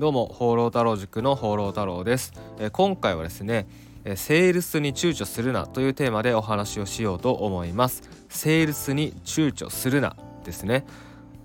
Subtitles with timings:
[0.00, 3.68] どうも放浪太郎塾の放浪太郎です、えー、今回はですね
[4.06, 8.02] えセールスに躊躇するなというテーマでお話をしようと思います。
[8.30, 10.86] セールスに躊躇するなですね。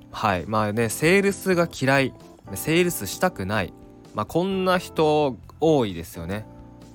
[0.09, 0.45] はい。
[0.47, 2.13] まあねセールスが嫌い。
[2.53, 3.73] セールスしたくない。
[4.13, 6.45] まあこんな人多いですよね。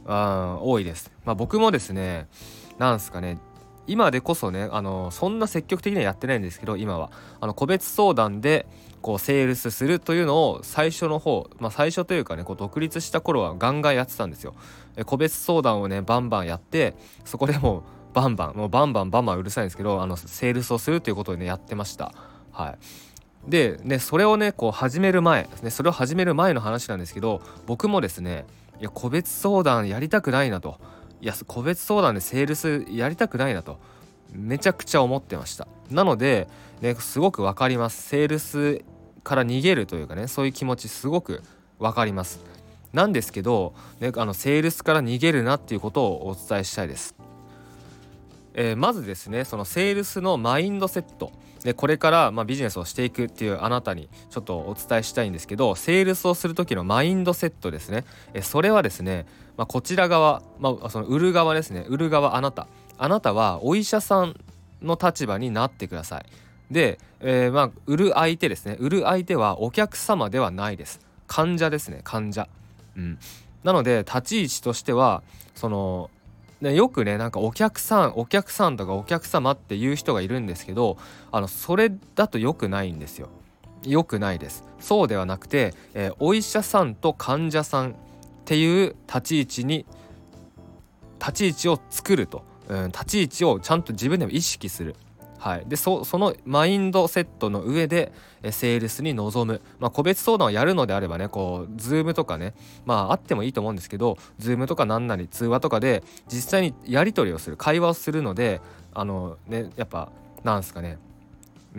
[0.07, 1.13] うん多いです。
[1.27, 2.27] まあ僕もですね
[2.79, 3.37] なんすかね
[3.87, 7.11] 今でこそねあのそんな積極的にはやってないんですけど今は
[7.41, 8.67] あの個別相談で
[9.03, 14.55] こうセールスするというのを最初の方、まあ、最初というかねこう独立した頃はガンガンやってたんですよ。
[15.07, 22.13] 個別相談をねバンバンやってそこでもバンバンもうバンバンバンバンうるさいんですけどあのセールスをするということでねやってました。
[22.53, 22.79] はい
[23.49, 28.45] でねそれをねこう始める前ねそれを始める前の話なんですけど僕もですね
[28.81, 30.79] いや個別相談やりたくないなと
[31.21, 33.79] いや個別相談でセールスやりたくないなと。
[34.33, 35.67] めちゃくちゃ思ってました。
[35.91, 36.49] なので、
[36.81, 38.03] ね、すごく分かります。
[38.09, 38.83] セールス
[39.25, 41.43] から逃げるというかねそういう気持ちすごく
[41.79, 42.41] 分かります。
[42.93, 47.15] なんですけど、ね、あのセールスから逃げるなっていうことをお伝えしたいです、
[48.63, 51.33] えー、まずですねそのセールスのマインドセット。
[51.65, 58.05] でこれからまビジネスをしていくっていうあなたにちょっとお伝えしたいんですけどセールスをする時のマインドセットですね。
[58.35, 61.87] えそれはですね、まあ、こちら側、まあ、その売る側ですね。
[61.89, 62.67] 売る側あなた。
[62.99, 64.37] あなたはお医者さん
[64.83, 66.27] の立場になってください。
[66.71, 68.77] で、えー、まあ売る相手ですね。
[68.79, 71.01] 売る相手はお客様ではないです。
[71.27, 72.47] 患者ですね患者。
[72.97, 73.19] うん。
[73.65, 75.23] なので立ち位置としては
[75.55, 76.11] その
[76.61, 80.99] ね、よくねなんかお客さんお客さんとかお客様っていう人がいるんですけど
[81.33, 83.29] あのそれだと良くないんですよ。
[83.83, 84.65] 良くないです。
[84.79, 87.95] そうではなくて、えー、お医者さんと患者さんっ
[88.45, 89.87] ていう立ち位置に
[91.19, 94.97] 立ち位置を作ると、うん、立ち位置をちゃんと自分でも意識する。
[95.41, 98.13] はい、でそのマインドセットの上で
[98.51, 102.53] セールスに臨む、まあ、個別相談をやるのであればねこう Zoom とかね
[102.85, 108.61] まああってもいいと思うんですけど Zoom とか何なり通話とかで実際にやり取りをする会話をするので
[108.93, 110.13] あのねやっぱ
[110.45, 110.99] なんすかね。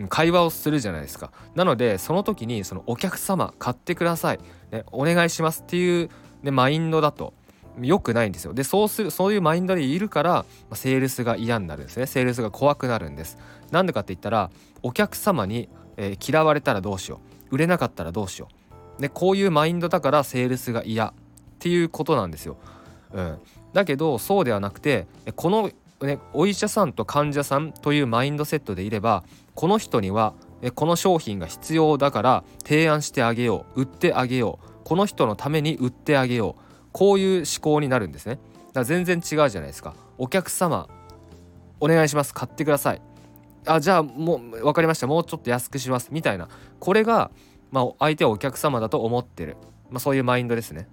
[0.08, 1.30] 会話をするじゃないですか。
[1.54, 4.40] なのでその時にそのお客様買ってください、
[4.70, 6.08] ね、お願いしますっていう、
[6.42, 7.34] ね、マインドだと。
[7.80, 8.54] 良くないんですよ。
[8.54, 12.06] でそうするそういうマインドでいるから、まセールスが嫌になるんですね。
[12.06, 13.38] セールスが怖くなるんです。
[13.70, 14.50] なんでかって言ったら
[14.82, 17.54] お客様に、えー、嫌われたらどうしよう。
[17.54, 18.62] 売れなかったらどうしよう。
[19.00, 21.12] でこういうマインドだからセールスが嫌っ
[21.58, 22.56] ていうことなんですよ、
[23.12, 23.38] うん、
[23.72, 25.06] だけどそうではなくて
[25.36, 25.70] この、
[26.06, 29.24] ね、お医者さんと患者さんというマインドセットでいれば
[29.54, 30.34] この人には
[30.74, 34.68] この商品が必要だから提案してあげよう売ってあげよう。
[34.84, 36.71] この人のために売ってあげよう。
[36.92, 38.34] こういう思考になるんですね。
[38.34, 39.94] だから全然違うじゃないですか。
[40.18, 40.88] お客様
[41.80, 42.32] お願いします。
[42.34, 43.02] 買ってください。
[43.66, 45.06] あじゃあもう分かりました。
[45.06, 46.08] もうちょっと安くします。
[46.12, 46.48] みたいな。
[46.78, 47.30] これが、
[47.70, 49.56] まあ、相手はお客様だと思ってる、
[49.90, 50.88] まあ、そういうマインドですね。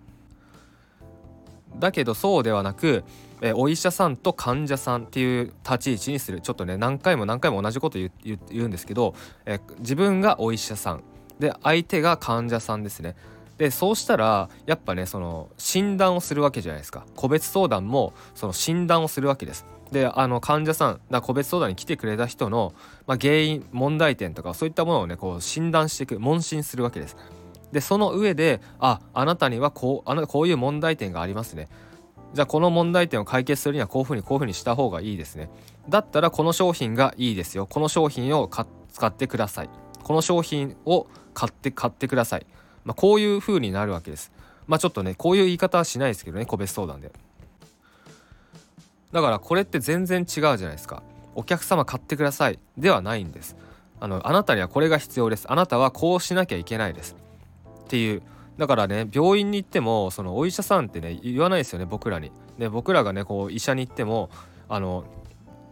[1.78, 3.04] だけどそうではなく
[3.42, 6.42] えお医者さんと患者さんっていう立ち位置にする。
[6.42, 8.12] ちょっとね何回も何回も同じこと言
[8.52, 11.04] うんですけどえ自分がお医者さん。
[11.40, 13.16] で相手が患者さんですね。
[13.59, 17.06] でそうしたらやっぱねその診断をするわけじゃないですか。
[17.16, 19.66] 個別相談もその診断をするわけです。
[19.92, 22.74] であの患者さんだ個別相談に来てくれた人の、
[23.06, 27.18] まあ、原因問題点とかそういったものをねこう診断していく問診するわけです。
[27.74, 31.68] でその上でああなたにはこうあなこういう問題点がありますね。
[32.34, 35.50] じゃあこの問題点を解決するにはこういうふうにこういうふうにした方がいいですね。
[35.90, 37.66] だったらこの商品がいいですよ。
[37.66, 38.50] この商品を
[38.94, 39.69] 使ってください。
[40.02, 42.46] この商品を買って買ってください。
[42.85, 44.31] まあ、こういう風になるわけです。
[44.67, 47.12] まあちょっとねこういう言い方はしないですけどね個別相談で。
[49.12, 51.01] だからこれって全然違うじゃないですか。
[51.35, 53.56] お客様買ってくださいではないんです。
[54.00, 55.45] あのあなたにはこれが必要です。
[55.50, 57.16] あなたはこうしなきゃいけないです。
[57.85, 58.22] っていう
[58.57, 62.31] だからね病院に行ってもそのお医者さんってね言わないですよね僕らに。
[62.57, 64.29] で僕らがねこう医者に行っても
[64.68, 65.06] あの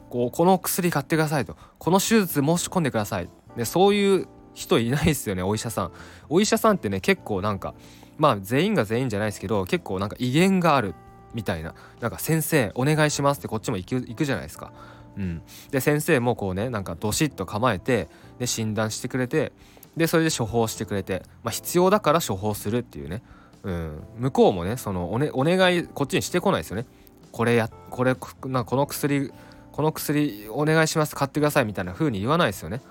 [0.09, 4.28] こうこの薬買ってくださいとこの手術申し込んでくださいでそういう
[4.58, 5.92] 人いないですよねお医者さん。
[6.30, 7.76] お医者さんってね結構なんか
[8.18, 10.96] まあ全員が全員じゃないですけど結構なんか威厳がある
[11.34, 11.76] みたいな。
[12.00, 14.72] なんか先生お願いしますってこっちも行く行くじゃないですか。
[15.18, 18.08] うん、で先生もこうねなんかドシッと構えて
[18.40, 19.52] で診断してくれて
[19.96, 23.24] でそれで処方してくれて、まあ、必要だから処方するっていうね、
[23.64, 26.86] うん、向こうもねそのお,、ね、お願いこっちにしてこないですよね。
[27.32, 28.16] これやこれ
[28.46, 29.32] なこの薬
[29.78, 32.82] この薬お願いします買ってくださいみたいな風に言わないですよね。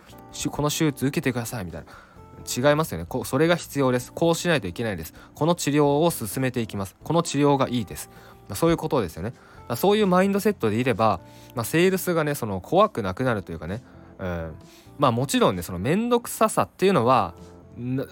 [0.52, 2.70] この手術受けてくださいみたいな。
[2.70, 3.06] 違いますよね。
[3.08, 4.12] こそれが必要です。
[4.12, 5.12] こうしないといけないです。
[5.34, 6.94] この治療を進めていきます。
[7.02, 8.08] この治療がいいです、
[8.48, 9.32] ま、そういうことですよね。
[9.74, 11.18] そういうマインドセットでいれば、
[11.56, 13.82] まあ、セールスがねその怖くなくなるというかね、
[14.20, 14.54] うん、
[14.96, 17.34] まあもちろんねその面倒くささっていうのは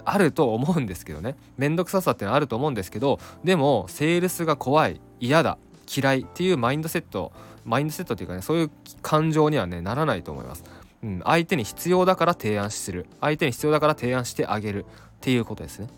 [0.04, 1.36] あると思うんですけどね。
[1.56, 5.58] 面倒くささっていうのはあると思うんですけどでもセールスが怖い嫌だ
[5.96, 7.30] 嫌いっていうマインドセット
[7.64, 8.70] マインドセットっていうかねそういう
[9.02, 10.64] 感情にはねならないと思います。
[11.02, 14.86] うん、相手に必要だから提案する相手に必要だから提案してあげるっ
[15.20, 15.88] ていうことですね。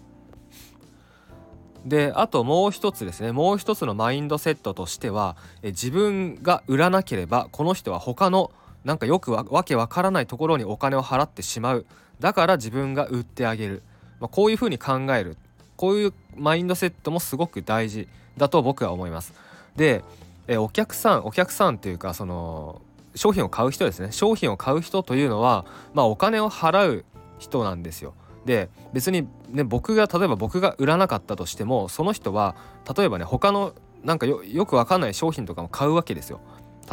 [1.85, 8.51] であともう一つですねもう一つのマインドセットとしてはえ自分が売らなければこの人は他の
[8.85, 11.87] なんかよくわけわからないところにお金を払ってしまう
[12.19, 13.83] だから自分が売ってあげる、
[14.21, 15.37] まあ、こういうふうに考える
[15.77, 19.33] こういうマインドセットもすごく大事だと僕は思います。
[19.77, 20.03] で
[20.49, 22.83] えお客さんお客さんっていうかその
[23.15, 25.65] 商品を買う人ですね商品を買う人というのは、
[25.95, 27.05] まあ、お金を払う
[27.39, 28.15] 人なんですよ。
[28.45, 32.55] で別にね僕が例えば僕が売らなかったとしてもその人は
[32.97, 33.73] 例えばね他の
[34.05, 36.41] なんかよくわかんない商品とかも買うわけですよ。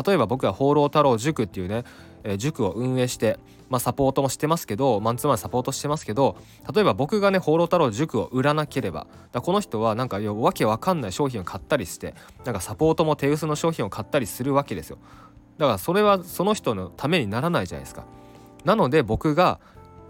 [0.06, 1.84] 例えば僕は放浪太郎塾っていうね、
[2.24, 3.38] えー、塾を運営して、
[3.70, 6.38] まあ、サポートもしてますけどマンツーマンサポートしてますけど
[6.74, 14.98] 例えば僕がね放浪太郎塾を売らなければだこの人はなんかわけわかんない商品を買ったりしてなんかサポートも手薄の商品を買ったりするわけですよ。
[15.58, 18.06] だからそれはその人のためにならないじゃないですか。
[18.66, 19.60] なので僕が、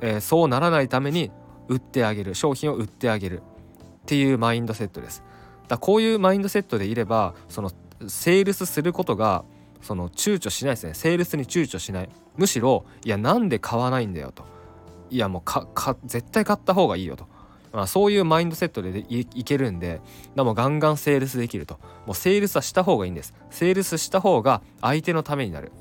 [0.02, 1.32] えー、そうならないために
[1.68, 5.24] 売ってあげる商品を売ってあげるっていうマインドセットです。
[5.68, 7.72] だこういうマインドセットでいればその
[8.08, 9.44] セールスすることが
[9.84, 10.94] その躊躇しないですね。
[10.94, 12.10] セールスに躊躇しない。
[12.38, 14.46] むしろいやなんで買わないんだよと。
[15.10, 17.28] いやもうかか絶対買った方がいいよと、
[17.72, 20.02] まあ、そういうマインドセットでいけるんで
[20.36, 21.80] だもガンガンセールスできると。
[22.06, 23.34] もうセールスはした方がいいんです。
[23.52, 25.72] セールスした方が相手のためになる。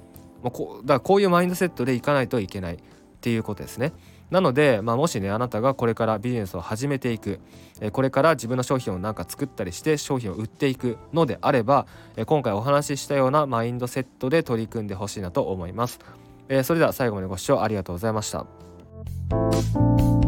[0.42, 2.78] もうこだからこういうマインドセットでいかないといけないっ
[3.20, 3.92] ていうことですね。
[4.32, 7.38] なので、まあ、もしねあなたがこれからビジネスを始めていく、
[7.82, 11.86] えこれから自分の商品をなんか作ったりして商品を売っていくのであれば、
[12.16, 15.98] え今回お話ししたようなマインドセットで取り組んでほしいなと思います、
[16.48, 20.21] えそれでは最後までご視聴ありがとうございました。